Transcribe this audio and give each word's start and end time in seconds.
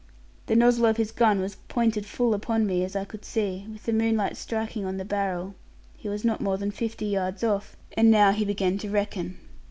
The 0.47 0.55
nozzle 0.55 0.87
of 0.87 0.97
his 0.97 1.11
gun 1.11 1.41
was 1.41 1.57
pointed 1.67 2.07
full 2.07 2.33
upon 2.33 2.65
me, 2.65 2.83
as 2.83 2.95
I 2.95 3.05
could 3.05 3.23
see, 3.23 3.67
with 3.71 3.83
the 3.83 3.93
moonlight 3.93 4.35
striking 4.35 4.83
on 4.83 4.97
the 4.97 5.05
barrel; 5.05 5.53
he 5.95 6.09
was 6.09 6.25
not 6.25 6.41
more 6.41 6.57
than 6.57 6.71
fifty 6.71 7.05
yards 7.05 7.43
off, 7.43 7.77
and 7.95 8.09
now 8.09 8.31
he 8.31 8.43
began 8.43 8.79
to 8.79 8.89
reckon. 8.89 9.37